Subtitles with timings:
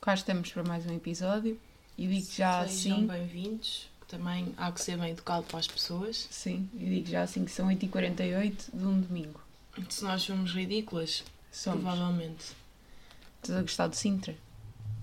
[0.00, 1.60] Cá estamos para mais um episódio
[1.96, 3.06] e digo já Sejam assim.
[3.06, 3.90] bem-vindos.
[4.08, 6.26] Também há que ser bem educado para as pessoas.
[6.30, 9.40] Sim, e digo já assim que são 8h48 de um domingo.
[9.88, 11.22] Se nós somos ridículas,
[11.52, 11.82] Somos.
[11.82, 12.46] provavelmente.
[13.42, 14.36] Estás a gostar de Sintra?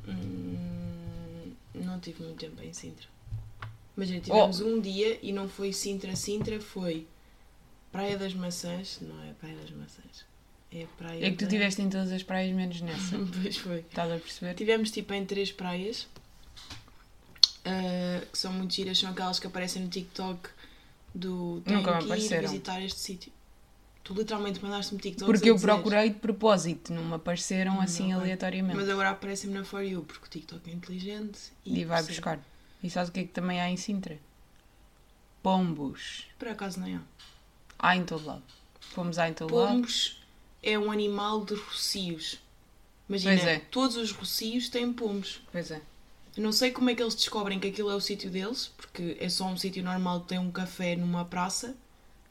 [0.07, 3.07] Hum, não tive muito tempo em Sintra.
[3.95, 4.23] Imagina, Oh.
[4.23, 7.07] tivemos um dia e não foi Sintra-Sintra, foi
[7.91, 8.99] Praia das Maçãs.
[9.01, 10.25] Não é Praia das Maçãs.
[10.71, 13.17] É Praia É que tu da- estiveste em todas as praias menos nessa.
[13.41, 13.79] pois foi.
[13.79, 14.53] Estás a perceber?
[14.53, 16.07] Tivemos tipo em três praias
[17.65, 20.49] ah, que são muito giras, são aquelas que aparecem no TikTok
[21.13, 22.49] do tenho Nunca me apareceram.
[22.49, 23.31] visitar este sítio.
[24.03, 25.25] Tu literalmente mandaste-me TikTok.
[25.29, 28.23] Porque eu procurei de propósito, não me apareceram Não, assim ok.
[28.23, 28.75] aleatoriamente.
[28.77, 32.13] Mas agora aparece-me na For You, porque o TikTok é inteligente e, E vai percebe.
[32.15, 32.39] buscar.
[32.83, 34.17] E sabes o que é que também há em Sintra?
[35.43, 36.25] Pombos.
[36.37, 37.01] Por acaso nem há.
[37.79, 38.43] Há em todo lado.
[38.79, 39.73] Fomos há em todo lado.
[39.73, 40.21] Pombos
[40.67, 42.39] é um animal de rocios.
[43.07, 43.59] Imagina, é.
[43.71, 45.41] todos os rocios têm pombos.
[45.49, 45.81] Pois é.
[46.35, 49.15] Eu não sei como é que eles descobrem que aquilo é o sítio deles, porque
[49.17, 51.73] é só um sítio normal que tem um café numa praça.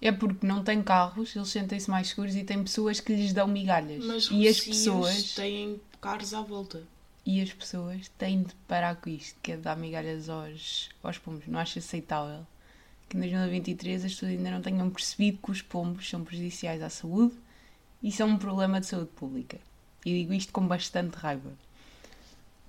[0.02, 3.48] É porque não têm carros, eles sentem-se mais seguros e têm pessoas que lhes dão
[3.48, 4.04] migalhas.
[4.04, 6.82] Mas e as pessoas têm carros à volta.
[7.24, 11.46] e as pessoas têm de parar com isto, que é dar migalhas aos, aos pombos.
[11.46, 12.46] Não acho aceitável
[13.08, 16.90] que em 2023 as pessoas ainda não tenham percebido que os pombos são prejudiciais à
[16.90, 17.34] saúde
[18.02, 19.58] e são um problema de saúde pública.
[20.04, 21.50] E digo isto com bastante raiva.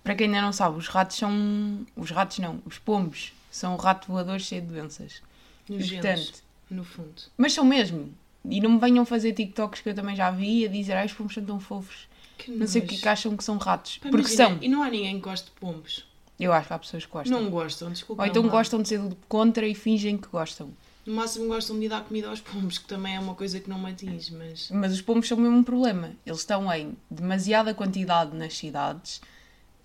[0.03, 1.85] Para quem ainda não sabe, os ratos são.
[1.95, 5.21] Os ratos não, os pombos são um rato voador cheio de doenças.
[5.69, 7.21] E, portanto, no fundo.
[7.37, 8.13] mas são mesmo.
[8.49, 11.13] E não me venham fazer TikToks que eu também já vi a dizer ai, os
[11.13, 12.07] pombos são tão fofos.
[12.37, 13.97] Que Não sei o que, que acham que são ratos.
[13.97, 14.57] Pá, Porque imagina, são.
[14.63, 16.05] E não há ninguém que goste de pombos.
[16.39, 17.41] Eu acho que há pessoas que gostam.
[17.41, 18.21] Não gostam, desculpa.
[18.23, 20.71] Ou então não gostam de ser contra e fingem que gostam.
[21.07, 23.79] No máximo gostam de dar comida aos pombos, que também é uma coisa que não
[23.79, 24.69] me atinge, mas.
[24.69, 26.11] Mas os pombos são mesmo um problema.
[26.25, 29.21] Eles estão em demasiada quantidade nas cidades,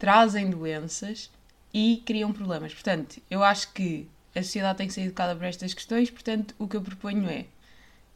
[0.01, 1.31] trazem doenças
[1.73, 2.75] e criam problemas.
[2.75, 6.11] Portanto, eu acho que a sociedade tem que ser educada para estas questões.
[6.11, 7.47] Portanto, o que eu proponho é,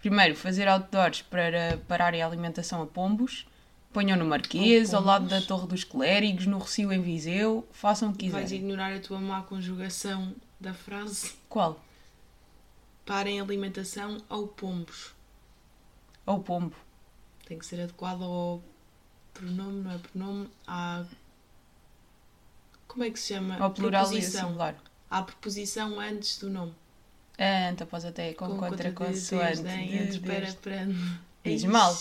[0.01, 3.47] primeiro, fazer outdoors para pararem a alimentação a pombos.
[3.93, 8.13] Ponham no Marquês, Ao lado da Torre dos Clérigos, no Recio em Viseu, façam o
[8.13, 8.65] que Vais quiserem.
[8.65, 11.35] ignorar a tua má conjugação da frase.
[11.49, 11.81] Qual?
[13.07, 15.15] Parem alimentação ao pombos.
[16.27, 16.75] Ou pombo.
[17.47, 18.61] Tem que ser adequado ao
[19.33, 21.05] pronome, não é pronome, à.
[22.89, 23.57] Como é que se chama?
[23.59, 24.49] Ao plural e ao Preposição.
[24.49, 24.77] singular.
[25.09, 26.75] À preposição antes do nome.
[27.39, 29.61] Anta pós até com, contra, contra, de, consoante.
[29.69, 30.57] entre, para, desde.
[30.57, 30.87] para.
[31.45, 31.97] Diz É mal.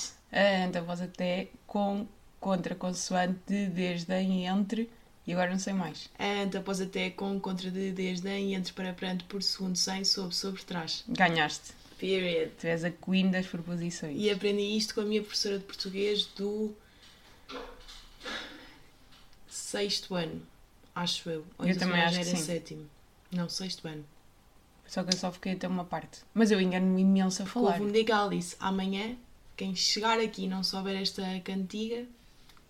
[0.65, 2.07] anta pós até com
[2.39, 4.89] contra consoante de desde em entre
[5.27, 6.09] e agora não sei mais.
[6.19, 10.35] Ante, após até, com, contra, de, desde, em, entre, para, perante, por, segundo, sem, sob,
[10.35, 11.03] sobre, trás.
[11.07, 11.73] Ganhaste.
[11.97, 12.51] Period.
[12.59, 14.15] Tu és a queen das proposições.
[14.17, 16.75] E aprendi isto com a minha professora de português do
[19.47, 20.41] sexto ano,
[20.93, 21.45] acho eu.
[21.57, 22.43] Ou Eu então também acho que era sim.
[22.43, 22.89] sétimo.
[23.31, 24.05] Não, sexto ano.
[24.87, 26.19] Só que eu só fiquei até uma parte.
[26.33, 27.79] Mas eu engano-me imenso a falar.
[27.79, 29.15] Houve um ela disse: amanhã,
[29.57, 32.05] quem chegar aqui e não souber esta cantiga,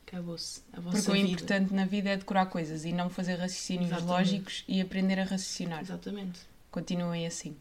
[0.07, 0.61] acabou-se.
[0.73, 1.27] Vossa Porque o vida.
[1.27, 4.11] importante na vida é decorar coisas e não fazer raciocínios Exatamente.
[4.11, 5.81] lógicos e aprender a raciocinar.
[5.81, 6.39] Exatamente.
[6.71, 7.55] Continuem assim.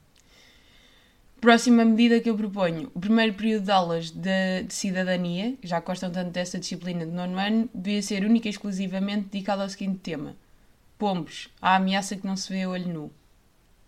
[1.41, 6.11] Próxima medida que eu proponho: o primeiro período de aulas de, de cidadania, já gostam
[6.11, 10.37] tanto desta disciplina de nono ano, devia ser única e exclusivamente dedicado ao seguinte tema:
[10.99, 13.13] Pombos, a ameaça que não se vê a olho nu.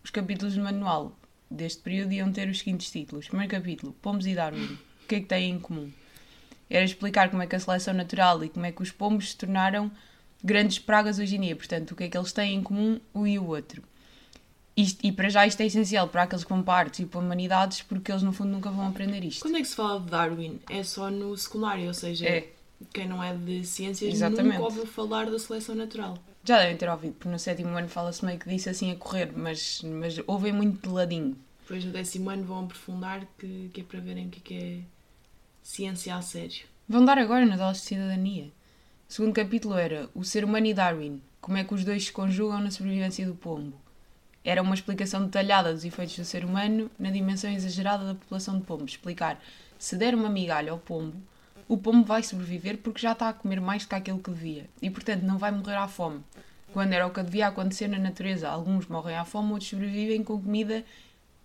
[0.05, 1.17] Os capítulos do manual
[1.50, 4.78] deste período iam ter os seguintes títulos: Primeiro capítulo: Pombos e Darwin.
[5.05, 5.91] O que é que têm em comum?
[6.69, 9.37] Era explicar como é que a seleção natural e como é que os pombos se
[9.37, 9.91] tornaram
[10.43, 11.56] grandes pragas hoje em dia.
[11.56, 13.82] Portanto, o que é que eles têm em comum, um e o outro.
[14.76, 17.21] Isto- e para já isto é essencial para aqueles que vão para artes e para
[17.21, 19.41] humanidades, porque eles no fundo nunca vão aprender isto.
[19.43, 20.60] Quando é que se fala de Darwin?
[20.69, 22.49] É só no secundário, ou seja, É.
[22.93, 24.55] quem não é de ciências Exatamente.
[24.59, 26.19] nunca ouviu falar da seleção natural.
[26.44, 29.32] Já devem ter ouvido, porque no sétimo ano fala-se meio que disso assim a correr,
[29.34, 31.37] mas, mas ouvem muito de ladinho.
[31.62, 34.55] Depois no décimo ano vão aprofundar que, que é para verem o que é, que
[34.55, 34.81] é
[35.66, 36.65] ciência a sério.
[36.88, 38.53] Vão dar agora nas aulas de cidadania.
[39.09, 42.12] O segundo capítulo era o ser humano e Darwin, como é que os dois se
[42.12, 43.76] conjugam na sobrevivência do pombo.
[44.44, 48.64] Era uma explicação detalhada dos efeitos do ser humano na dimensão exagerada da população de
[48.64, 48.93] pombos.
[48.93, 49.43] Explicar,
[49.76, 51.17] se der uma migalha ao pombo,
[51.67, 54.70] o pombo vai sobreviver porque já está a comer mais do que aquilo que devia
[54.81, 56.23] e, portanto, não vai morrer à fome.
[56.73, 60.41] Quando era o que devia acontecer na natureza, alguns morrem à fome, outros sobrevivem com
[60.41, 60.85] comida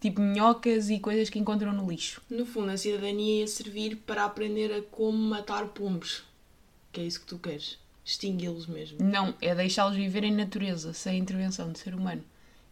[0.02, 2.22] tipo minhocas e coisas que encontram no lixo.
[2.30, 6.24] No fundo, a cidadania ia servir para aprender a como matar pombos.
[6.92, 7.78] Que é isso que tu queres.
[8.04, 8.98] Extingui-los mesmo.
[9.00, 12.24] Não, é deixá-los viver em natureza, sem intervenção de ser humano.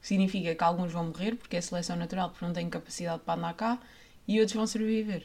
[0.01, 3.53] Significa que alguns vão morrer, porque é seleção natural, porque não têm capacidade para andar
[3.53, 3.79] cá,
[4.27, 5.23] e outros vão sobreviver.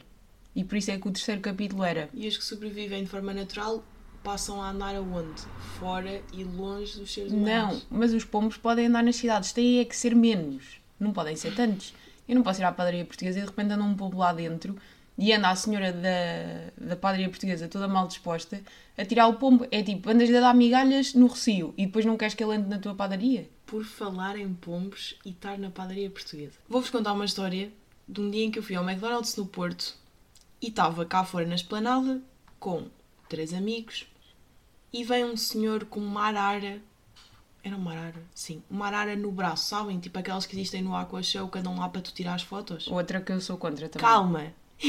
[0.55, 3.33] E por isso é que o terceiro capítulo era E os que sobrevivem de forma
[3.33, 3.83] natural
[4.23, 5.41] passam a andar aonde?
[5.79, 7.87] Fora e longe dos seres Não, humanos.
[7.89, 11.53] mas os pombos podem andar nas cidades, têm é que ser menos, não podem ser
[11.55, 11.93] tantos.
[12.27, 14.75] Eu não posso ir à padaria portuguesa e de repente anda um pombo lá dentro
[15.17, 18.61] e anda a senhora da, da padaria portuguesa toda mal disposta
[18.97, 19.67] a tirar o pombo.
[19.71, 22.69] É tipo, andas a dar migalhas no recio e depois não queres que ele ande
[22.69, 23.49] na tua padaria.
[23.65, 26.57] Por falar em pombos e estar na padaria portuguesa.
[26.67, 27.71] Vou-vos contar uma história
[28.07, 29.95] de um dia em que eu fui ao McDonald's no Porto
[30.61, 32.21] e estava cá fora na esplanada
[32.59, 32.87] com
[33.27, 34.07] três amigos
[34.91, 36.79] e vem um senhor com uma arara.
[37.65, 38.21] Era uma arara?
[38.35, 39.99] Sim, uma arara no braço, sabem?
[39.99, 42.87] Tipo aquelas que existem no Aqua Show, que andam lá para tu tirar as fotos.
[42.87, 44.07] Outra que eu sou contra também.
[44.07, 44.53] Calma!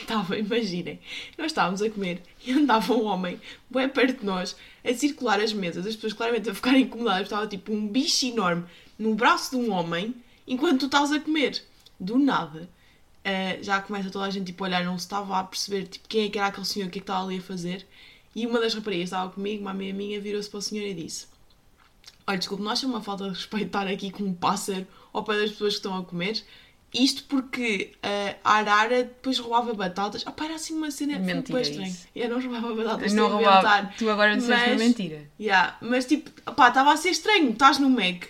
[0.00, 0.98] Estava, imaginem,
[1.38, 3.40] nós estávamos a comer e andava um homem
[3.70, 7.46] bem perto de nós a circular as mesas, as pessoas claramente a ficarem incomodadas, estava
[7.46, 8.64] tipo um bicho enorme
[8.98, 10.14] no braço de um homem
[10.48, 11.62] enquanto tu estás a comer.
[12.00, 12.68] Do nada,
[13.22, 16.08] eh, já começa toda a gente tipo, a olhar, não se estava a perceber tipo,
[16.08, 17.86] quem é que era aquele senhor, o que é que estava ali a fazer.
[18.34, 21.26] E uma das raparigas estava comigo, uma amiga minha, virou-se para o senhor e disse:
[22.26, 25.38] Olha, desculpe, não acha uma falta de respeito estar aqui com um pássaro ao pé
[25.38, 26.42] das pessoas que estão a comer?
[26.94, 30.22] Isto porque eh, a arara depois roubava batatas.
[30.24, 31.94] Ah, pá, era assim uma cena Mentira estranha.
[32.14, 33.58] Eu não roubava batatas, não roubava.
[33.58, 33.94] inventar.
[33.98, 35.30] Tu agora disseste uma Mas- mentira.
[35.38, 37.50] Yeah, mas tipo, pá, estava a ser estranho.
[37.50, 38.24] Estás no Mac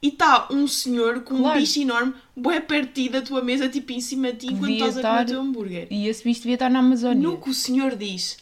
[0.00, 1.60] e está um senhor com um Claro.
[1.60, 2.60] bicho enorme, bué
[2.92, 5.40] ti da tua mesa, tipo em cima de ti, enquanto estás a comer o teu
[5.40, 5.86] hambúrguer.
[5.90, 7.22] E esse bicho devia estar na Amazónia.
[7.22, 8.36] No que o senhor diz,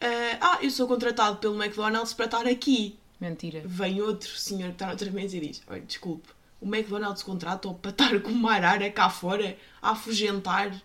[0.00, 2.96] ah, ah, eu sou contratado pelo McDonald's para estar aqui.
[3.20, 3.62] Mentira.
[3.64, 6.28] Vem outro senhor que está noutra mesa e diz: Olha, desculpe,
[6.60, 10.80] o McDonald's contrata para estar com uma arara cá fora a afugentar.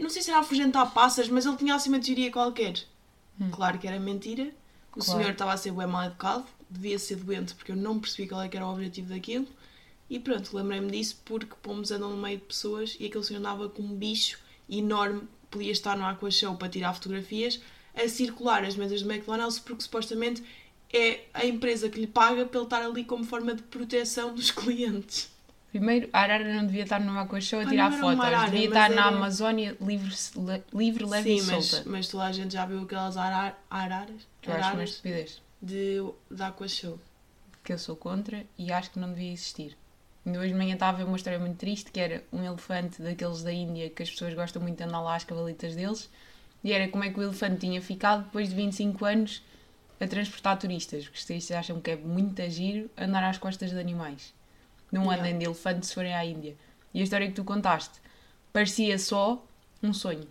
[0.00, 2.74] Não sei se era a afugentar passas, mas ele tinha assim uma teoria qualquer.
[3.52, 4.44] Claro que era mentira.
[4.44, 5.02] O Hum.
[5.02, 5.20] Claro.
[5.20, 8.42] senhor estava a ser bem mal educado, devia ser doente porque eu não percebi qual
[8.42, 9.46] é que era o objetivo daquilo.
[10.10, 13.68] E pronto, lembrei-me disso porque pomos andam no meio de pessoas e aquele senhor andava
[13.68, 17.60] com um bicho enorme, podia estar no Aqua Show para tirar fotografias,
[17.94, 20.42] a circular as mesas do McDonald's porque supostamente
[20.92, 24.50] é a empresa que lhe paga para ele estar ali como forma de proteção dos
[24.52, 25.30] clientes.
[25.70, 28.24] Primeiro, a arara não devia estar Aqua Show a Pá, tirar uma fotos.
[28.24, 30.12] arara, devia estar na era- Amazónia livre,
[30.74, 31.88] livre leve Sim, e mas, solta.
[31.88, 35.42] mas toda a gente já viu aquelas ara- araras, Tu achas uma araras estupidez.
[35.62, 35.98] de,
[36.28, 36.98] de Aqua Show.
[37.62, 39.76] Que eu sou contra e acho que não devia existir.
[40.26, 43.00] Ainda hoje de manhã estava a ver uma história muito triste que era um elefante
[43.00, 46.10] daqueles da Índia que as pessoas gostam muito de andar lá às cavalitas deles.
[46.64, 49.40] E era como é que o elefante tinha ficado depois de 25 anos
[50.00, 51.04] a transportar turistas.
[51.04, 54.32] Porque os turistas acham que é muito giro andar às costas de animais.
[54.90, 55.22] Não Yeah.
[55.22, 56.56] andem de elefante se forem à Índia.
[56.92, 58.00] E a história que tu contaste
[58.52, 59.44] parecia só
[59.82, 60.26] um sonho.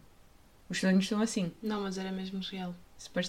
[0.70, 1.52] Os sonhos são assim.
[1.64, 2.76] Não, mas era mesmo real.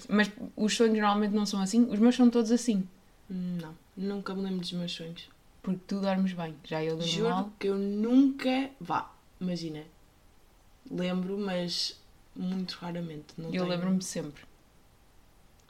[0.09, 1.85] Mas os sonhos normalmente não são assim.
[1.89, 2.85] Os meus são todos assim.
[3.29, 5.29] Não, nunca me lembro dos meus sonhos.
[5.63, 6.53] Porque tu dormes bem.
[6.65, 7.37] Já eu durmo mal.
[7.39, 8.69] Juro que eu nunca.
[8.81, 9.09] Vá,
[9.39, 9.83] imagina.
[10.89, 11.97] Lembro, mas
[12.35, 13.27] muito raramente.
[13.37, 14.43] Não Eu lembro-me sempre.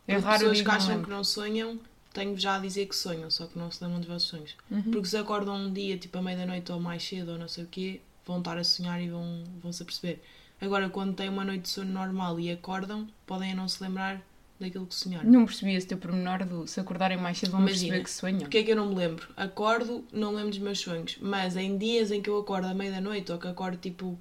[0.08, 1.04] É Porque raro pessoas que não acham lembro.
[1.04, 1.80] que não sonham,
[2.14, 4.56] tenho já a dizer que sonham, só que não se lembram dos vossos sonhos.
[4.70, 4.84] Uhum.
[4.84, 7.68] Porque se acordam um dia, tipo à meia-noite ou mais cedo, ou não sei o
[7.68, 10.20] quê, vão estar a sonhar e vão, vão se aperceber.
[10.60, 14.22] Agora, quando têm uma noite de sono normal e acordam, podem não se lembrar
[14.60, 15.30] daquilo que sonharam.
[15.30, 18.40] Não percebi esse teu pormenor do se acordarem mais cedo vão Imagina, perceber que sonham.
[18.42, 19.28] Porque é que eu não me lembro?
[19.36, 21.18] Acordo, não lembro dos meus sonhos.
[21.20, 24.20] Mas em dias em que eu acordo à meia da noite ou que acordo tipo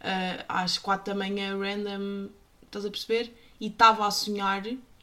[0.00, 2.28] ah, às quatro da manhã random,
[2.64, 3.32] estás a perceber?
[3.60, 4.62] E estava a sonhar,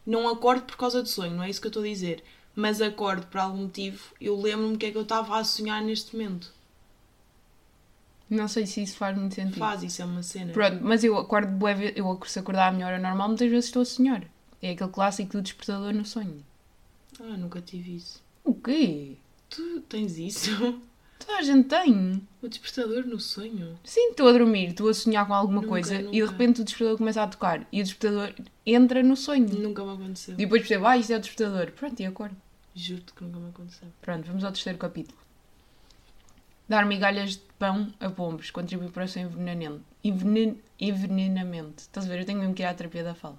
[0.10, 2.24] não acordo por causa do sonho, não é isso que eu estou a dizer.
[2.56, 6.16] Mas acordo por algum motivo, eu lembro-me que é que eu estava a sonhar neste
[6.18, 6.52] momento.
[8.28, 9.60] Não sei se isso faz muito sentido.
[9.60, 10.52] Faz, isso é uma cena.
[10.52, 11.52] Pronto, mas eu acordo
[11.96, 14.24] eu se acordar à minha hora normal, muitas vezes estou a sonhar.
[14.62, 16.44] É aquele clássico do despertador no sonho.
[17.20, 18.22] Ah, nunca tive isso.
[18.44, 19.16] O quê?
[19.48, 20.82] Tu tens isso?
[21.30, 22.28] Toda a gente tem.
[22.42, 23.78] O despertador no sonho?
[23.84, 26.32] Sim, estou a dormir, estou a sonhar com alguma Nunca, coisa e de nunca.
[26.32, 28.34] repente o despertador começa a tocar e o despertador
[28.66, 29.48] entra no sonho.
[29.48, 30.34] Nunca me aconteceu.
[30.34, 31.72] E depois percebo, ah, isto é o despertador.
[31.74, 32.36] Pronto, e acordo.
[32.74, 33.88] Juro-te que nunca me aconteceu.
[34.02, 35.20] Pronto, vamos ao terceiro capítulo.
[36.68, 39.84] Dar migalhas de pão a pombos contribui para o seu envenenamento.
[40.04, 40.60] Envenen...
[40.80, 41.84] Envenenamento.
[41.84, 42.22] Estás a ver?
[42.22, 43.38] Eu tenho mesmo que ir à terapia da fala.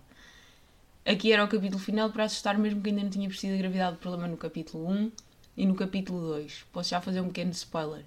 [1.05, 3.97] Aqui era o capítulo final para assustar mesmo que ainda não tinha percebido a gravidade
[3.97, 5.11] do problema no capítulo 1
[5.61, 6.65] e no capítulo 2.
[6.73, 8.03] Posso já fazer um pequeno spoiler.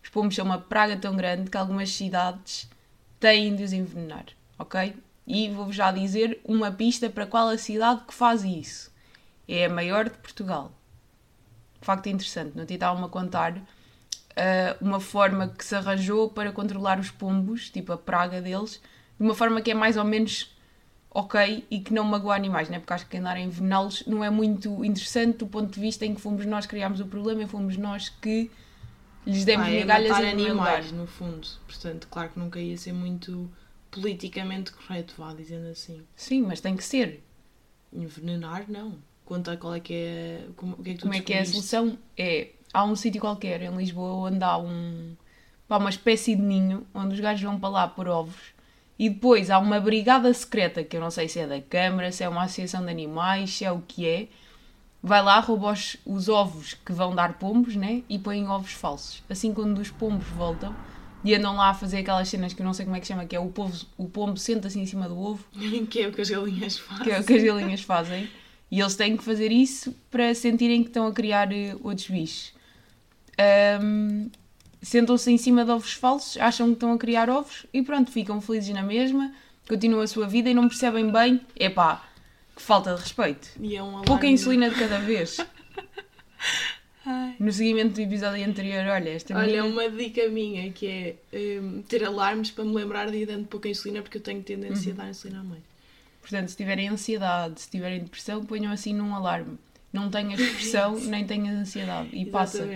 [0.00, 2.70] Os pombos são uma praga tão grande que algumas cidades
[3.18, 4.94] têm de os envenenar, ok?
[5.26, 8.92] E vou-vos já dizer uma pista para qual a cidade que faz isso.
[9.48, 10.70] É a maior de Portugal.
[11.80, 13.60] Facto interessante, não te estava-me a contar
[14.36, 18.80] ah, uma forma que se arranjou para controlar os pombos, tipo a praga deles,
[19.18, 20.53] de uma forma que é mais ou menos
[21.14, 22.80] ok e que não magoa animais, né?
[22.80, 26.12] porque acho que andar a envenená-los não é muito interessante do ponto de vista em
[26.12, 28.50] que fomos nós que criámos o problema e fomos nós que
[29.24, 30.24] lhes demos Ah, é migalhas lugar.
[30.32, 31.46] animais, no fundo.
[31.66, 33.48] Portanto, claro que nunca ia ser muito
[33.92, 36.02] politicamente correto, vá dizendo assim.
[36.16, 37.22] Sim, mas tem que ser.
[37.92, 38.98] Envenenar, não.
[39.24, 40.46] Conta qual é que é.
[40.56, 41.96] Como, o que é que tu Como é que é a solução?
[42.18, 45.14] É, há um sítio qualquer em Lisboa onde há um,
[45.68, 48.53] pá, uma espécie de ninho onde os gajos vão para lá por ovos
[48.98, 52.22] e depois há uma brigada secreta que eu não sei se é da Câmara, se
[52.22, 54.28] é uma associação de animais, se é o que é.
[55.02, 58.02] Vai lá, rouba os, os ovos que vão dar pombos, né?
[58.08, 59.22] E põem ovos falsos.
[59.28, 60.74] Assim, quando os pombos voltam
[61.22, 63.26] e andam lá a fazer aquelas cenas que eu não sei como é que chama,
[63.26, 65.44] que é o, povo, o pombo senta-se em cima do ovo
[65.90, 67.04] que é o que as galinhas fazem.
[67.04, 68.28] que é o que as galinhas fazem.
[68.70, 72.52] E eles têm que fazer isso para sentirem que estão a criar eh, outros bichos.
[73.38, 74.30] Ahm,
[74.84, 78.40] Sentam-se em cima de ovos falsos, acham que estão a criar ovos e pronto, ficam
[78.40, 79.32] felizes na mesma,
[79.66, 81.40] continuam a sua vida e não percebem bem.
[81.58, 82.04] Epá,
[82.54, 83.48] que falta de respeito.
[83.60, 85.38] E é um Pouca insulina de cada vez.
[87.06, 87.34] Ai.
[87.38, 89.64] No seguimento do episódio anterior, olha, esta Olha, menina...
[89.64, 91.16] uma dica minha que é
[91.60, 94.92] hum, ter alarmes para me lembrar de ir dando pouca insulina porque eu tenho tendência
[94.92, 95.00] Uhum.
[95.00, 95.62] a dar insulina à mãe.
[96.22, 99.58] Portanto, se tiverem ansiedade, se tiverem depressão, ponham assim num alarme.
[99.92, 102.08] Não tenhas depressão, nem tenhas ansiedade.
[102.12, 102.66] E passa.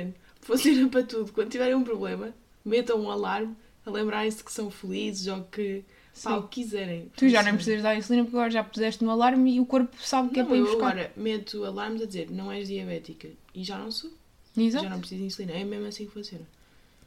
[0.49, 1.33] Funciona para tudo.
[1.33, 2.33] Quando tiverem um problema,
[2.64, 5.85] metam um alarme a lembrarem-se que são felizes ou que
[6.23, 6.37] pá, Sim.
[6.38, 7.11] o que quiserem.
[7.17, 7.57] Tu já nem Funciona.
[7.57, 10.43] precisas dar insulina porque agora já puseste no alarme e o corpo sabe que é
[10.43, 10.76] Não, para ir buscar.
[10.88, 14.11] agora meto alarmes a dizer não és diabética e já não sou.
[14.57, 14.85] Exato.
[14.85, 15.52] Já não preciso de insulina.
[15.52, 16.45] É mesmo assim que funciona.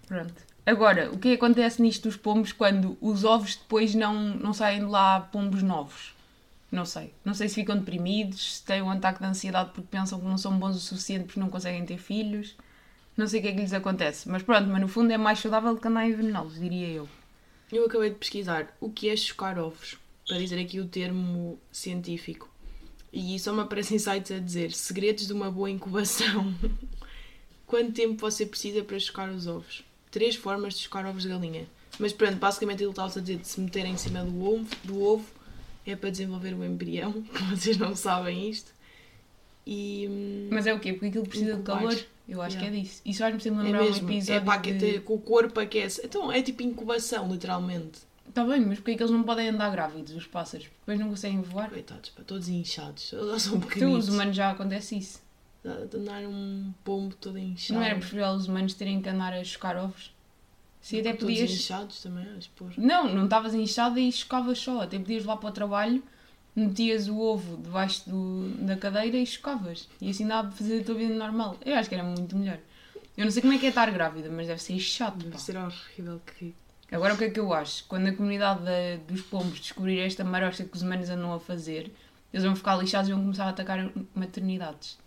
[0.07, 0.33] Pronto.
[0.65, 4.53] Agora, o que é que acontece nisto dos pombos quando os ovos depois não, não
[4.53, 6.13] saem de lá pombos novos?
[6.71, 7.12] Não sei.
[7.25, 10.38] Não sei se ficam deprimidos, se têm um ataque de ansiedade porque pensam que não
[10.38, 12.55] são bons o suficiente porque não conseguem ter filhos.
[13.22, 14.28] Não sei o que é que lhes acontece.
[14.28, 17.08] Mas pronto, mas no fundo é mais saudável que andar a envenená-los, diria eu.
[17.72, 19.96] Eu acabei de pesquisar o que é chocar ovos,
[20.28, 22.50] para dizer aqui o termo científico.
[23.13, 26.51] E só me aparecem sites a dizer segredos de uma boa incubação.
[27.68, 29.84] Quanto tempo você precisa para chocar os ovos?
[30.10, 31.68] Três formas de chocar ovos de galinha.
[32.00, 35.00] Mas pronto, basicamente ele estava a dizer de se meterem em cima do ovo, do
[35.00, 35.25] ovo
[35.86, 38.74] é para desenvolver o embrião, vocês não sabem isto.
[39.65, 40.94] E Mas é o quê?
[40.94, 41.98] Porque aquilo precisa de calor?
[42.27, 42.72] Eu acho Yeah.
[42.72, 43.01] que é disso.
[43.06, 45.01] Isso faz-me sempre é lembrar um mesmo, episódio é pá, que de...
[45.06, 46.01] o corpo aquece.
[46.06, 48.00] Então é tipo incubação, literalmente.
[48.27, 50.68] Está bem, mas porque é que eles não podem andar grávidos, os pássaros?
[50.68, 51.70] Porque depois não conseguem voar?
[51.70, 53.12] Coitados, pá, todos inchados.
[53.12, 54.08] Eles são Então, pequeninos.
[54.08, 55.22] os humanos já acontece isso.
[55.63, 57.80] De andar um pombo todo inchado.
[57.80, 60.12] Não era preferível os humanos terem que andar a chocar ovos?
[60.80, 61.51] Se até podias.
[61.51, 62.72] inchados também, a expor.
[62.77, 64.82] Não, não estavas inchada e chocavas só.
[64.82, 66.01] Até podias lá para o trabalho,
[66.55, 69.88] metias o ovo debaixo do- da cadeira e chocavas.
[70.01, 71.58] E assim dava para fazer a tua vida normal.
[71.65, 72.60] Eu acho que era muito melhor.
[73.17, 75.17] Eu não sei como é que é estar grávida, mas deve ser chato.
[75.17, 75.38] Deve pá.
[75.38, 76.53] ser horrível que.
[76.91, 77.86] Agora o que é que eu acho?
[77.88, 81.91] Quando a comunidade da- dos pombos descobrir esta marosta que os humanos andam a fazer,
[82.34, 84.98] eles vão ficar lixados e vão começar a atacar maternidades.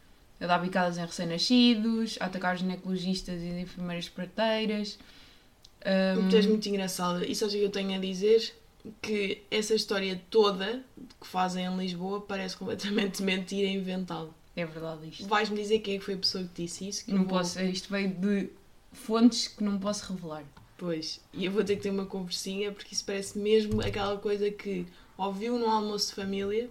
[0.41, 4.99] A dar bicadas em recém-nascidos, a atacar ginecologistas e as enfermeiras parteiras.
[5.85, 7.25] Ahm, Tu és muito engraçada.
[7.27, 8.55] E só o que eu tenho a dizer
[9.01, 10.85] que essa história toda
[11.21, 14.35] que fazem em Lisboa parece completamente mentira e inventado.
[14.57, 15.27] é verdade isto.
[15.27, 17.05] Vais-me dizer quem é que foi a pessoa que disse isso?
[17.05, 18.51] Que Não vou- posso, isto veio de
[18.93, 20.45] fontes que não posso revelar.
[20.77, 24.51] Pois, e eu vou ter que ter uma conversinha porque isso parece mesmo aquela coisa
[24.51, 24.85] que
[25.17, 26.69] ouviu no almoço de família.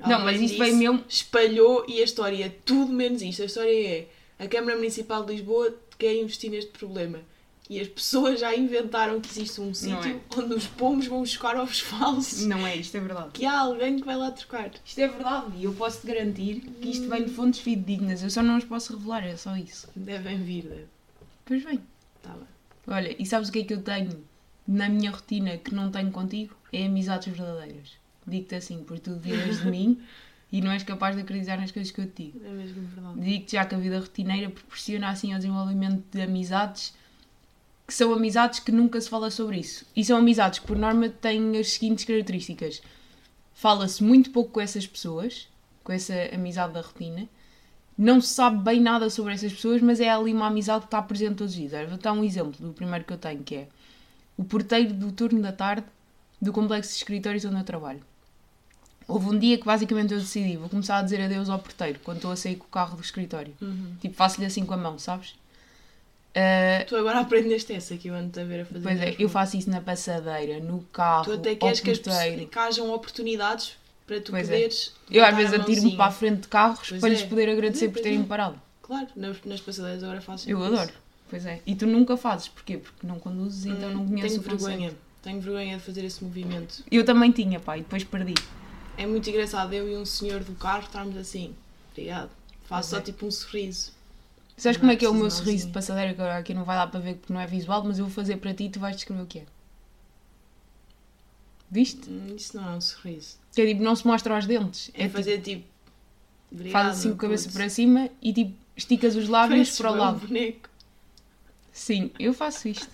[0.00, 1.04] Não, mas disse, veio mesmo.
[1.08, 3.42] espalhou e a história é tudo menos isto.
[3.42, 7.20] A história é a Câmara Municipal de Lisboa quer investir neste problema.
[7.70, 11.80] E as pessoas já inventaram que existe um sítio onde os pombos vão chocar ovos
[11.80, 12.44] falsos.
[12.44, 13.30] Não é isto, é verdade.
[13.32, 14.70] Que há alguém que vai lá trocar.
[14.84, 18.22] Isto é verdade e eu posso te garantir que isto vem de fontes fidedignas.
[18.22, 19.88] Eu só não os posso revelar, é só isso.
[19.94, 20.86] Devem vir, deve.
[21.44, 21.80] Pois bem.
[22.20, 22.46] Tá bem.
[22.86, 24.22] Olha, e sabes o que é que eu tenho
[24.66, 26.54] na minha rotina que não tenho contigo?
[26.72, 27.92] É amizades verdadeiras.
[28.26, 30.00] Digo-te assim, porque tu duvidas de mim
[30.52, 32.44] e não és capaz de acreditar nas coisas que eu te digo.
[32.44, 33.20] É mesmo verdade.
[33.20, 36.94] Digo-te já que a vida rotineira proporciona assim o desenvolvimento de amizades
[37.86, 39.84] que são amizades que nunca se fala sobre isso.
[39.94, 42.82] E são amizades que, por norma, têm as seguintes características.
[43.52, 45.48] Fala-se muito pouco com essas pessoas,
[45.84, 47.28] com essa amizade da rotina.
[47.96, 51.02] Não se sabe bem nada sobre essas pessoas, mas é ali uma amizade que está
[51.02, 51.88] presente todos os dias.
[51.88, 53.68] Vou dar um exemplo do primeiro que eu tenho, que é
[54.36, 55.86] o porteiro do turno da tarde
[56.40, 58.00] do complexo de escritórios onde eu trabalho.
[59.06, 62.16] Houve um dia que basicamente eu decidi, vou começar a dizer adeus ao porteiro quando
[62.16, 63.54] estou a sair com o carro do escritório.
[63.60, 63.94] Uhum.
[64.00, 65.34] Tipo, faço-lhe assim com a mão, sabes?
[66.34, 68.82] Ah, Tu agora aprendeste essa que eu ando a ver a fazer.
[68.82, 72.48] pois é, eu faço isso na passadeira, no carro, Tu até queres que, as que
[72.58, 74.52] hajam oportunidades para tu Pois é.
[74.54, 74.92] poderes.
[75.10, 77.12] Eu às vezes atiro-me para a frente de carros Pois para é.
[77.12, 78.24] lhes poder agradecer Pois por é, terem é.
[78.24, 78.60] parado.
[78.82, 80.90] Claro, nas, nas passadeiras agora faço Eu adoro.
[81.30, 81.60] Pois é.
[81.66, 82.48] E tu nunca fazes.
[82.48, 82.76] Porquê?
[82.78, 84.68] Porque não conduzes, então Hum, não conheces Tenho o conceito.
[84.68, 84.92] vergonha.
[85.22, 86.82] Tenho vergonha de fazer esse movimento.
[86.90, 88.34] Eu também tinha, pá, e depois perdi.
[88.98, 91.54] É muito engraçado eu e um senhor do carro estarmos assim.
[91.92, 92.28] Obrigado.
[92.64, 93.00] Faço Pois só é.
[93.00, 93.92] tipo um sorriso.
[94.62, 96.76] Sabes como é que é o meu sorriso de passadeira, que agora aqui não vai
[96.76, 98.78] dar para ver porque não é visual, mas eu vou fazer para ti e tu
[98.78, 99.44] vais descrever o que é.
[101.70, 102.08] Viste?
[102.08, 103.36] Hum, Isso não é um sorriso.
[103.54, 104.90] Que é tipo, não se mostra aos dentes.
[104.94, 105.64] É, É tipo, fazer tipo.
[106.70, 109.96] Faz assim com a cabeça para cima e tipo esticas os lábios Pareces para o
[109.96, 110.26] lado.
[110.26, 110.68] boneco.
[111.72, 112.88] Sim, eu faço isto.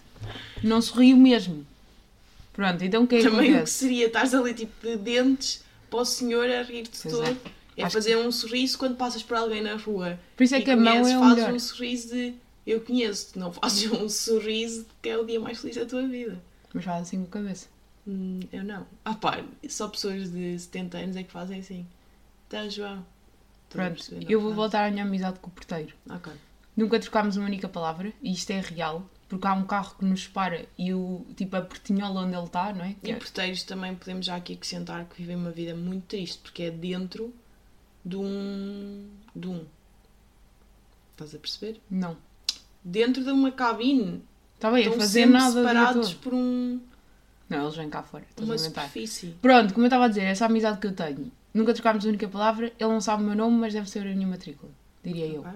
[0.63, 1.67] Não sorrio mesmo.
[2.53, 5.63] Pronto, então o que é que Também o que seria, estás ali tipo de dentes
[5.91, 7.25] para o senhor a rir-te Pois todo.
[7.29, 7.58] é.
[7.79, 10.19] É, Acho fazer um sorriso quando passas por alguém na rua.
[10.37, 11.53] Por isso é e que a mão é o fazes melhor.
[11.55, 12.35] um sorriso de
[12.67, 16.41] eu conheço-te, não fazes um sorriso que é o dia mais feliz da tua vida.
[16.75, 17.69] Mas faz assim com a cabeça.
[18.07, 18.87] Hum, eu não.
[19.05, 21.87] Ah pá, só pessoas de 70 anos é que fazem assim.
[22.47, 23.05] Então, João.
[23.71, 25.95] Pronto, eu vou voltar à minha amizade com o porteiro.
[26.09, 26.33] Ok.
[26.77, 30.27] Nunca trocámos uma única palavra, e isto é real, porque há um carro que nos
[30.27, 32.95] para e o tipo a portinhola onde ele está, não é?
[33.03, 36.39] Que E é- porteiros também podemos já aqui acrescentar que vivem uma vida muito triste,
[36.39, 37.35] porque é dentro
[38.09, 39.07] de um.
[39.35, 39.65] de um.
[41.13, 41.81] Estás a perceber?
[41.91, 42.17] Não.
[42.83, 44.23] Dentro de uma cabine.
[44.55, 46.81] Está bem, a fazer nada separados por um,
[47.49, 48.25] Não, eles vêm cá fora.
[48.37, 49.35] A uma superfície.
[49.41, 51.31] Pronto, como eu estava a dizer, essa amizade que eu tenho.
[51.55, 54.15] Nunca trocámos uma única palavra, ele não sabe o meu nome, mas deve saber a
[54.15, 54.71] minha matrícula,
[55.03, 55.41] diria eu.
[55.41, 55.53] Ok?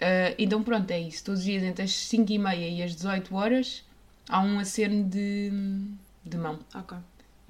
[0.00, 1.24] Ah, então pronto, é isso.
[1.24, 3.84] Todos os dias entre as 5 e meia e as 18 horas
[4.28, 5.52] há um aceno de,
[6.24, 6.58] de mão.
[6.74, 6.96] Ok.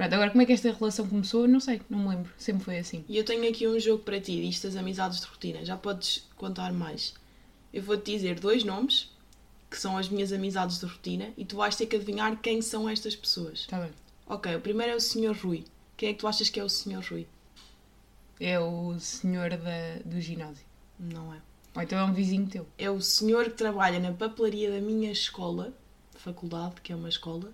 [0.00, 1.46] Pronto, agora como é que esta relação começou?
[1.46, 2.32] Não sei, não me lembro.
[2.38, 3.04] Sempre foi assim.
[3.06, 5.62] E eu tenho aqui um jogo para ti, disto das amizades de rotina.
[5.62, 7.12] Já podes contar mais.
[7.70, 9.14] Eu vou-te dizer dois nomes,
[9.70, 12.88] que são as minhas amizades de rotina, e tu vais ter que adivinhar quem são
[12.88, 13.58] estas pessoas.
[13.58, 13.90] Está bem.
[14.26, 15.36] Ok, o primeiro é o Sr.
[15.38, 15.66] Rui.
[15.98, 17.04] Quem é que tu achas que é o Sr.
[17.10, 17.26] Rui?
[18.40, 20.64] É o senhor da, do ginásio.
[20.98, 21.42] Não é.
[21.76, 22.66] Ou então é um vizinho teu.
[22.78, 25.74] É o senhor que trabalha na papelaria da minha escola,
[26.14, 27.52] faculdade, que é uma escola,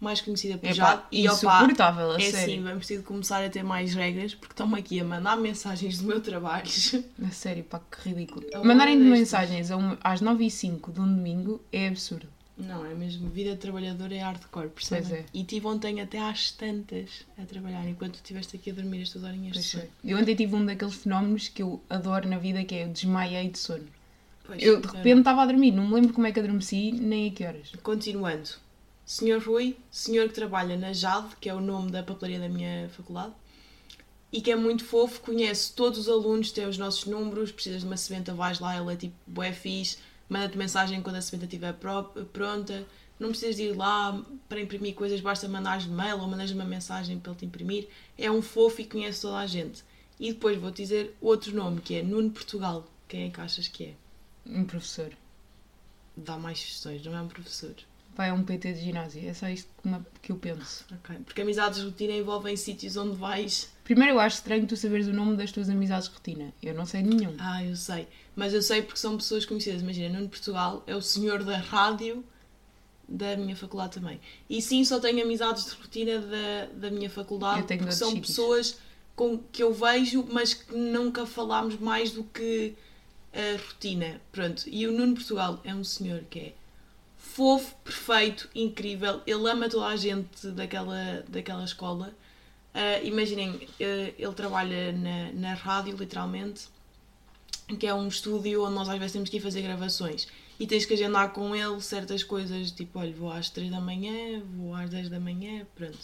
[0.00, 1.04] mais conhecida por já.
[1.10, 2.38] E insuportável, a é sério.
[2.54, 5.98] assim, vamos ter de começar a ter mais regras, porque estão-me aqui a mandar mensagens
[5.98, 6.66] do meu trabalho.
[7.26, 8.44] A sério, pá, que ridículo.
[8.52, 9.18] É uma Mandarem-te destas.
[9.18, 9.68] mensagens
[10.02, 12.28] às 9 e 05 de um domingo é absurdo.
[12.58, 15.04] Não, é mesmo, vida de trabalhador é hardcore, percebem?
[15.08, 15.24] Pois é.
[15.34, 19.22] E tive ontem até às tantas a trabalhar, enquanto tu estiveste aqui a dormir estas
[19.24, 19.82] horinhas de Pois sono.
[19.84, 19.88] é.
[20.12, 23.50] Eu ontem tive um daqueles fenómenos que eu adoro na vida, que é eu desmaiei
[23.50, 23.84] de sono.
[24.46, 24.94] Pois, Eu de não.
[24.94, 27.72] repente estava a dormir, não me lembro como é que adormeci, nem a que horas.
[27.82, 28.48] Continuando.
[29.06, 32.88] Senhor Rui, senhor que trabalha na JAD, que é o nome da papelaria da minha
[32.88, 33.32] faculdade,
[34.32, 37.86] e que é muito fofo, conhece todos os alunos, tem os nossos números, precisas de
[37.86, 41.72] uma sementa, vais lá, ele é tipo bué fixe, manda-te mensagem quando a sementa estiver
[42.32, 42.84] pronta,
[43.18, 47.18] não precisas de ir lá para imprimir coisas, basta mandares mail ou mandas uma mensagem
[47.20, 47.88] para ele te imprimir.
[48.18, 49.84] É um fofo e conhece toda a gente.
[50.18, 52.86] E depois vou-te dizer outro nome, que é Nuno Portugal.
[53.08, 53.94] Quem é que achas que é?
[54.44, 55.12] Um professor.
[56.16, 57.74] Dá mais sugestões, não é um professor.
[58.16, 59.68] Vai é um PT de ginásio, é só isto
[60.22, 60.86] que eu penso.
[60.90, 63.70] Ok, Porque amizades de rotina envolvem sítios onde vais.
[63.84, 66.52] Primeiro eu acho estranho tu saberes o nome das tuas amizades de rotina.
[66.62, 67.34] Eu não sei nenhum.
[67.38, 68.08] Ah, eu sei.
[68.34, 69.82] Mas eu sei porque são pessoas conhecidas.
[69.82, 72.24] Imagina, Nuno Portugal é o senhor da rádio
[73.06, 74.18] da minha faculdade também.
[74.48, 77.60] E sim, só tenho amizades de rotina da, da minha faculdade.
[77.60, 78.28] Eu tenho porque são sítios.
[78.28, 78.78] pessoas
[79.14, 82.74] com, que eu vejo, mas que nunca falámos mais do que
[83.32, 84.20] a rotina.
[84.32, 84.64] Pronto.
[84.66, 86.54] E o Nuno Portugal é um senhor que é
[87.36, 89.20] fofo, perfeito, incrível.
[89.26, 92.16] Ele ama toda a gente daquela, daquela escola.
[92.72, 96.68] Ah, imaginem, eh, ele trabalha na, na rádio, literalmente,
[97.78, 100.26] que é um estúdio onde nós às vezes temos que ir fazer gravações.
[100.58, 104.42] E tens que agendar com ele certas coisas, tipo, olha, vou às 3 da manhã,
[104.56, 105.98] vou às 10 da manhã, pronto.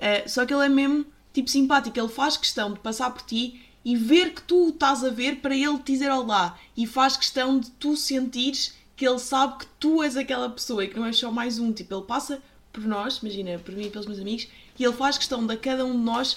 [0.00, 2.00] Ah, só que ele é mesmo, tipo, simpático.
[2.00, 5.42] Ele faz questão de passar por ti e ver que tu o estás a ver
[5.42, 6.58] para ele te dizer olá.
[6.74, 10.88] E faz questão de tu sentires que ele sabe que tu és aquela pessoa e
[10.88, 11.72] que não és só mais um.
[11.72, 15.16] Tipo, ele passa por nós, imagina, por mim e pelos meus amigos, e ele faz
[15.16, 16.36] questão de a cada um de nós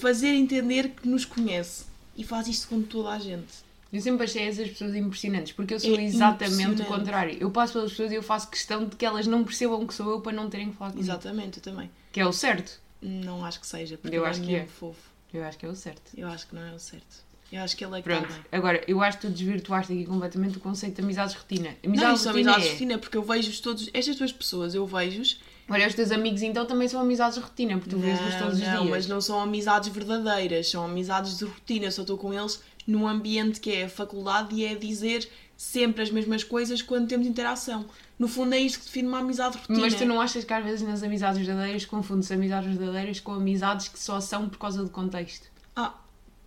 [0.00, 1.84] fazer entender que nos conhece.
[2.16, 3.62] E faz isto com toda a gente.
[3.92, 7.36] Eu sempre achei essas pessoas impressionantes, porque eu sou É exatamente o contrário.
[7.38, 10.10] Eu passo pelas pessoas e eu faço questão de que elas não percebam que sou
[10.10, 11.06] eu para não terem que falar comigo.
[11.06, 11.90] Exatamente, eu também.
[12.10, 12.80] Que é o certo.
[13.02, 14.66] Não acho que seja, porque Eu ele acho que é.
[14.66, 15.10] fofo.
[15.34, 16.12] Eu acho que é o certo.
[16.16, 17.24] Eu acho que não é o certo.
[17.52, 18.44] Eu acho que ele é que Pronto, está bem.
[18.52, 21.76] agora, eu acho que tu desvirtuaste aqui completamente o conceito de amizades de rotina.
[21.82, 22.72] Não, Amizades são rotina amizades de é...
[22.72, 23.90] rotina, porque eu vejo todos.
[23.92, 25.36] Estas duas pessoas, eu vejo.
[25.68, 28.66] Olha, os teus amigos então também são amizades de rotina, porque tu vês-los todos os
[28.66, 28.90] não, dias.
[28.90, 31.86] mas não são amizades verdadeiras, são amizades de rotina.
[31.86, 35.26] Eu só estou com eles num ambiente que é a faculdade e é dizer
[35.56, 37.86] sempre as mesmas coisas quando temos interação.
[38.18, 39.80] No fundo é isto que define uma amizade de rotina.
[39.80, 43.88] Mas tu não achas que às vezes nas amizades verdadeiras confunde-se amizades verdadeiras com amizades
[43.88, 45.48] que só são por causa do contexto?
[45.74, 45.94] Ah,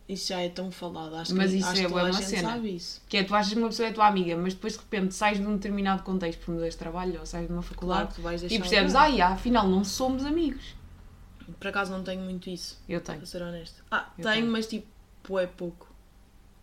[0.08, 1.16] isso já é tão falado.
[1.16, 2.50] Acho Mas que, isso acho é toda a gente cena.
[2.50, 3.02] sabe isso.
[3.10, 5.38] Que é, tu achas que uma pessoa é tua amiga, mas depois de repente sais
[5.38, 8.22] de um determinado contexto, por mudas de trabalho ou sais de uma Claro faculdade, tu
[8.22, 8.56] deixar.
[8.56, 10.76] e percebes, ah, afinal não somos amigos.
[11.60, 13.20] Por acaso não tenho muito isso, Eu tenho.
[13.20, 13.84] para ser honesto.
[13.90, 14.48] Ah, tenho, tenho.
[14.52, 15.88] mas tipo, é pouco.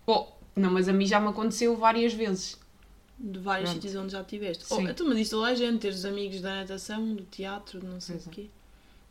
[0.07, 0.27] Oh,
[0.57, 2.59] não, mas a mim já me aconteceu várias vezes.
[3.19, 3.83] De vários Pronto.
[3.83, 4.65] sítios onde já estiveste.
[4.71, 8.01] Oh, então, mas isto toda a gente, teres amigos da natação, do teatro, de não
[8.01, 8.31] sei o é.
[8.31, 8.51] quê.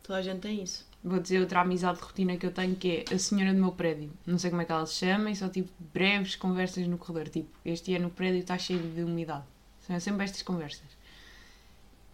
[0.02, 0.86] Toda a gente tem isso.
[1.04, 3.72] Vou dizer outra amizade de rotina que eu tenho que é a senhora do meu
[3.72, 4.10] prédio.
[4.26, 7.28] Não sei como é que ela se chama e só tipo breves conversas no corredor.
[7.28, 9.44] Tipo, este ano o prédio está cheio de umidade.
[9.80, 11.04] São sempre estas conversas.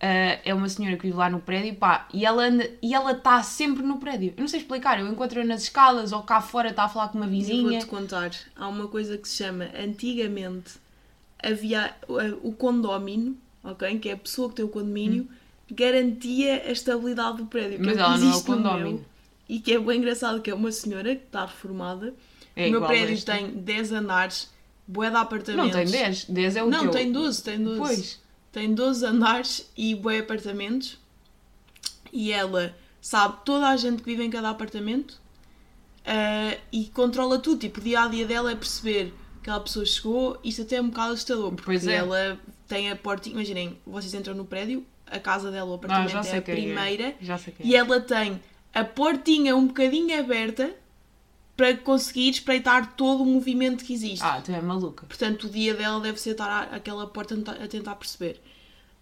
[0.00, 3.12] Ah, é uma senhora que vive lá no prédio pá, e ela anda, e ela
[3.12, 4.32] está sempre no prédio.
[4.34, 7.18] Eu não sei explicar, eu encontro-a nas escadas ou cá fora está a falar com
[7.18, 7.70] uma Eu vizinha.
[7.70, 8.30] vou-te contar.
[8.56, 10.80] Há uma coisa que se chama, antigamente,
[11.42, 13.98] havia uh, o condómino, ok?
[13.98, 15.28] Que é a pessoa que tem o condomínio,
[15.74, 17.78] garantia a estabilidade do prédio.
[17.80, 19.04] Mas é o ela não é o meu.
[19.48, 22.14] E que é bem engraçado, que é uma senhora que está reformada.
[22.54, 23.32] É o meu prédio esta.
[23.32, 24.50] tem 10 andares,
[24.86, 25.74] bué de apartamentos.
[25.74, 26.90] Não tem 10, 10 é o Não, teu.
[26.90, 27.78] tem 12, tem 12.
[27.78, 28.20] Pois.
[28.52, 30.98] Tem 12 andares e bué apartamentos.
[32.12, 35.20] E ela sabe toda a gente que vive em cada apartamento
[36.04, 37.60] ah, e controla tudo.
[37.60, 40.38] Tipo, o dia a dia dela é perceber que aquela pessoa chegou.
[40.42, 41.94] Isto até é um bocado assustador, porque Pois é.
[41.96, 43.34] ela tem a portinha.
[43.34, 46.54] Imaginem, vocês entram no prédio, a casa dela, o Ah, apartamento já é a quem
[46.54, 47.16] primeira, é.
[47.62, 47.78] E é.
[47.78, 48.40] ela tem
[48.72, 50.72] a portinha um bocadinho aberta
[51.56, 54.24] para conseguir espreitar todo o movimento que existe.
[54.24, 55.04] Ah, tu é maluca.
[55.06, 58.40] Portanto, o dia dela deve ser estar àquela porta a tentar- a tentar perceber.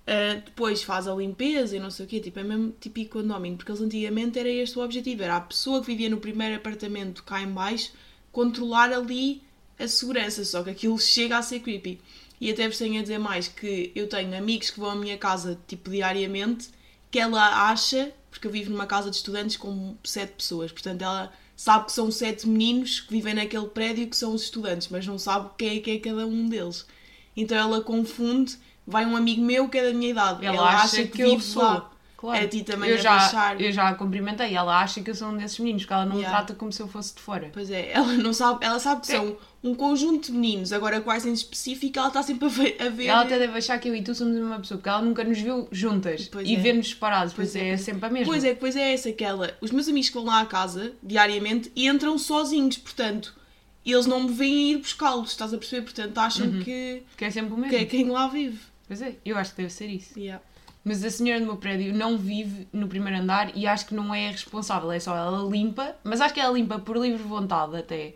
[0.08, 3.58] Uh, depois faz a limpeza e não sei o quê, tipo, é mesmo típico condomínio,
[3.58, 7.22] porque eles antigamente era este o objetivo, era a pessoa que vivia no primeiro apartamento
[7.22, 7.92] cá em baixo
[8.32, 9.42] controlar ali
[9.78, 12.00] a segurança, só que aquilo chega a ser creepy.
[12.40, 15.18] E até vos tenho a dizer mais que eu tenho amigos que vão à minha
[15.18, 16.68] casa, tipo, diariamente,
[17.10, 21.32] que ela acha, porque eu vivo numa casa de estudantes com sete pessoas, portanto ela
[21.56, 25.18] sabe que são sete meninos que vivem naquele prédio que são os estudantes, mas não
[25.18, 26.86] sabe quem é que é cada um deles.
[27.36, 31.04] Então ela confunde, vai um amigo meu que é da minha idade, Ela, ela, acha,
[31.06, 31.62] que, eu vive sou.
[31.62, 31.90] lá.
[32.18, 32.44] Claro.
[32.44, 34.52] A ti também eu já, eu já a cumprimentei.
[34.52, 36.28] Ela acha que eu sou um desses meninos, que ela não Yeah.
[36.28, 37.48] me trata como se eu fosse de fora.
[37.52, 39.16] Pois é, ela não sabe, ela sabe que É.
[39.16, 42.76] são um conjunto de meninos, agora quais em específico ela está sempre a ver.
[42.80, 44.88] A ver Ela até deve achar que eu e tu somos a mesma pessoa, porque
[44.88, 46.58] ela nunca nos viu juntas Pois e é.
[46.58, 48.32] vê-nos separados, Pois pois é, é, sempre a mesma.
[48.32, 49.56] Pois é, pois é essa que ela.
[49.60, 53.32] Os meus amigos que vão lá à casa diariamente entram sozinhos, portanto,
[53.86, 55.82] eles não me veem ir buscá-los, estás a perceber?
[55.82, 56.62] Portanto, acham Uhum.
[56.64, 57.70] que, Que é sempre o mesmo.
[57.70, 58.58] que é quem lá vive.
[58.88, 60.18] Pois é, eu acho que deve ser isso.
[60.18, 60.42] Yeah.
[60.84, 64.14] Mas a senhora do meu prédio não vive no primeiro andar e acho que não
[64.14, 68.14] é responsável, é só ela limpa, mas acho que ela limpa por livre vontade até.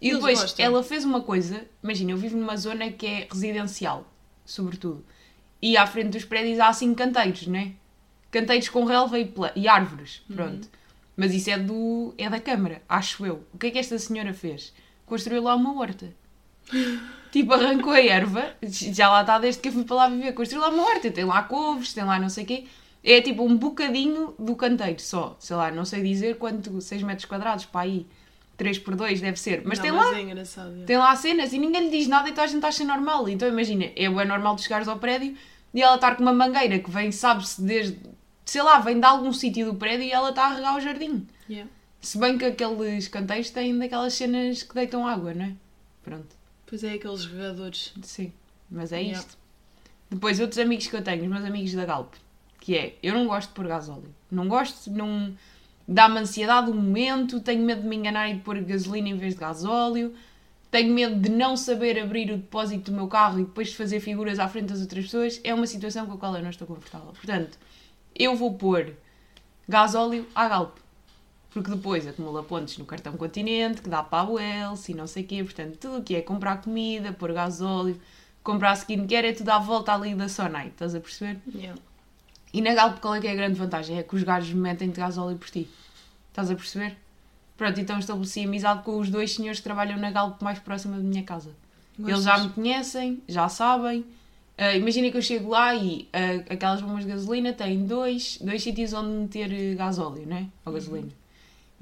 [0.00, 0.64] E Eles depois gostam.
[0.66, 4.04] ela fez uma coisa, imagina, eu vivo numa zona que é residencial,
[4.44, 5.04] sobretudo.
[5.60, 7.72] E à frente dos prédios há assim canteiros, não é?
[8.30, 10.68] Canteiros com relva e, e árvores, pronto.
[11.16, 13.46] Mas isso é, do, é da Câmara, acho eu.
[13.52, 14.72] O que é que esta senhora fez?
[15.06, 16.12] Construiu lá uma horta.
[17.32, 20.60] Tipo, arrancou a erva, já lá está desde que eu fui para lá viver, construiu
[20.62, 22.64] lá uma horta, tem lá couves, tem lá não sei o quê.
[23.02, 27.24] É tipo um bocadinho do canteiro só, sei lá, não sei dizer quanto, 6 metros
[27.24, 28.06] quadrados, para aí,
[28.58, 29.62] 3 por 2 deve ser.
[29.64, 30.86] Mas Não, tem mas lá, é yeah.
[30.86, 33.28] tem lá cenas e ninguém lhe diz nada e toda a gente acha normal.
[33.28, 35.34] Então imagina, é normal de chegares ao prédio
[35.72, 37.98] e ela estar com uma mangueira que vem, sabe-se, desde,
[38.44, 41.26] sei lá, vem de algum sítio do prédio e ela está a regar o jardim.
[41.48, 41.70] Yeah.
[41.98, 45.52] Se bem que aqueles canteiros têm daquelas cenas que deitam água, não é?
[46.04, 46.41] Pronto.
[46.72, 47.92] Pois é, aqueles regadores.
[48.02, 48.32] Sim,
[48.70, 49.18] mas é Yeah.
[49.18, 49.36] isto.
[50.08, 52.14] Depois, outros amigos que eu tenho, os meus amigos da Galp,
[52.58, 54.14] que é, eu não gosto de pôr gasóleo.
[54.30, 55.36] Não gosto, não...
[55.86, 59.34] Dá-me ansiedade um momento, tenho medo de me enganar e de pôr gasolina em vez
[59.34, 60.14] de gasóleo,
[60.70, 64.00] tenho medo de não saber abrir o depósito do meu carro e depois de fazer
[64.00, 65.42] figuras à frente das outras pessoas.
[65.44, 67.12] É uma situação com a qual eu não estou confortável.
[67.12, 67.58] Portanto,
[68.14, 68.94] eu vou pôr
[69.68, 70.78] gasóleo à Galp.
[71.52, 75.22] Porque depois acumula pontos no cartão Continente, que dá para a Wells e não sei
[75.22, 75.44] o quê.
[75.44, 78.00] Portanto, tudo o que é comprar comida, pôr gasóleo,
[78.42, 80.68] comprar skincare, é tudo à volta ali da Sonai.
[80.68, 81.38] Estás a perceber?
[81.54, 81.78] Yeah.
[82.52, 83.98] E na Galp qual é que é a grande vantagem?
[83.98, 85.68] É que os gajos metem de gasóleo por ti.
[86.30, 86.96] Estás a perceber?
[87.56, 91.02] Pronto, então estabeleci amizade com os dois senhores que trabalham na Galp mais próxima da
[91.02, 91.50] minha casa.
[91.98, 94.04] Eles já me conhecem, já sabem.
[94.56, 98.62] Ah, imagina que eu chego lá e ah, aquelas bombas de gasolina têm dois, dois
[98.62, 100.48] sítios onde meter eh, gasóleo, né?
[100.64, 101.08] Ou gasolina.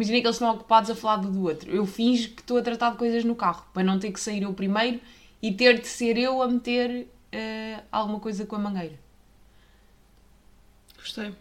[0.01, 1.71] Imagina que eles estão ocupados a falar do do outro.
[1.71, 4.45] Eu finjo que estou a tratar de coisas no carro, para não ter que sair
[4.45, 4.99] eu primeiro
[5.43, 8.99] e ter de ser eu a meter ah, alguma coisa com a mangueira.
[10.97, 11.35] Gostei.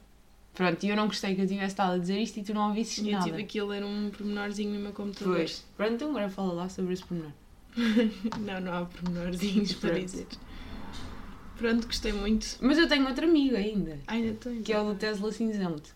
[0.54, 2.68] Pronto, e eu não gostei que eu tivesse estado a dizer isto e tu não
[2.68, 3.24] ouvisses E eu nada.
[3.24, 5.38] tive aquilo a ler um pormenorzinho no meu computador.
[5.38, 5.66] Pois.
[5.78, 7.32] Pronto, então agora fala lá sobre esse pormenor.
[8.42, 10.28] Não, não há pormenorzinhos para dizer.
[11.56, 12.58] Pronto, gostei muito.
[12.60, 14.00] Mas eu tenho outro amigo ainda.
[14.06, 14.62] Ainda tenho.
[14.64, 15.96] que é o do Tesla cinzento.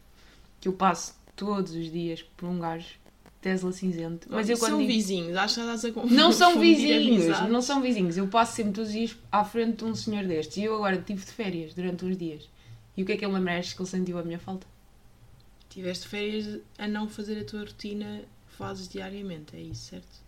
[0.61, 2.87] Que eu passo todos os dias por um gajo
[3.41, 4.27] Tesla cinzento.
[4.29, 6.15] Mas eu quando São digo- vizinhos, acho que estás a confundir.
[6.17, 8.15] Não são vizinhos, não são vizinhos.
[8.17, 10.57] Eu passo sempre todos os dias à frente de um senhor destes.
[10.57, 12.49] E eu agora estive de férias durante uns dias.
[12.95, 13.57] E o que é que eu me lembrei?
[13.57, 14.65] Acho que ele sentiu a minha falta.
[15.69, 20.23] Tiveste férias a não fazer a tua rotina fazes diariamente, é isso, certo?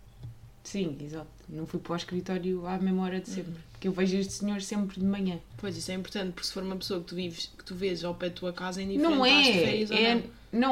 [0.64, 1.28] Sim, exato.
[1.48, 3.54] Não fui para o escritório à hora de sempre.
[3.76, 5.38] Porque eu vejo este senhor sempre de manhã.
[5.58, 8.02] Pois, isso é importante, porque se for uma pessoa que tu vives, que tu vês
[8.04, 10.24] ao pé da tua casa, é indiferente Não é, férias ou é não.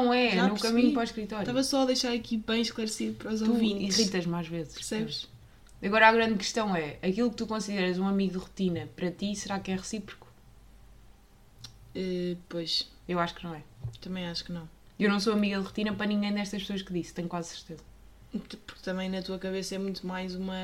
[0.05, 0.73] não é, Já no percebi.
[0.73, 1.43] caminho para o escritório.
[1.43, 3.99] Estava só a deixar aqui bem esclarecido para os Tu ouvintes.
[3.99, 4.73] irritas-me às vezes.
[4.73, 5.27] Percebes?
[5.83, 9.35] Agora a grande questão é, aquilo que tu consideras um amigo de rotina, para ti,
[9.35, 10.25] será que é recíproco?
[11.93, 13.61] Eh, pois, Eu acho que não é.
[14.01, 14.67] também acho que não.
[14.99, 17.83] Eu não sou amiga de rotina para ninguém destas pessoas que disse, tenho quase certeza.
[18.31, 20.55] Porque também na tua cabeça é muito mais uma,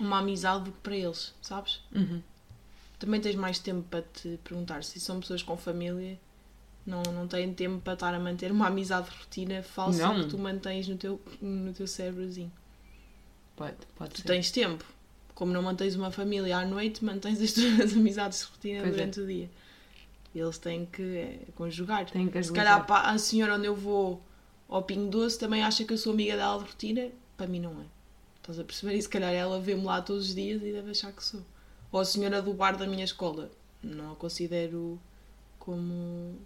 [0.00, 1.80] uma amizade do que para eles, sabes?
[1.94, 2.22] Uhum.
[2.98, 6.18] Também tens mais tempo para te perguntar se são pessoas com família.
[6.86, 10.22] Não, não têm tempo para estar a manter uma amizade de rotina falsa Não.
[10.22, 12.52] que tu mantens no teu, no teu cérebrozinho.
[13.56, 14.26] Pode, pode Tu ser.
[14.28, 14.84] tens tempo.
[15.34, 18.96] Como não mantens uma família à noite, mantens as tuas amizades de rotina Pois é.
[18.96, 19.50] durante o dia.
[20.34, 22.04] Eles têm que eh, conjugar.
[22.10, 24.22] Tenho que Se calhar a senhora onde eu vou
[24.68, 27.08] ao Pingo Doce também acha que eu sou amiga dela de rotina.
[27.36, 27.84] Para mim não é.
[28.44, 28.94] Estás a perceber?
[28.94, 31.40] E se calhar ela vê-me lá todos os dias e deve achar que sou.
[31.90, 33.50] Ou a senhora do bar da minha escola.
[33.82, 35.00] Não a considero
[35.58, 36.38] como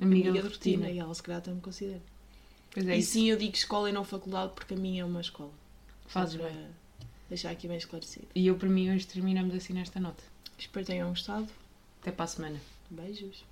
[0.00, 0.76] Amiga, amiga de rotina.
[0.84, 0.90] rotina.
[0.90, 2.00] E ela se calhar também me considera.
[2.72, 3.12] Pois é e isso.
[3.12, 5.52] sim, eu digo escola e não faculdade porque a minha é uma escola.
[6.06, 6.68] Fazes para bem.
[7.28, 8.26] Deixar aqui bem esclarecido.
[8.34, 10.22] E eu, para mim, hoje terminamos assim nesta nota.
[10.56, 11.48] Espero que tenham gostado.
[12.00, 12.60] Até para a semana.
[12.88, 13.44] Beijos.